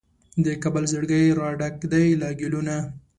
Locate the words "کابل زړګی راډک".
0.63-1.75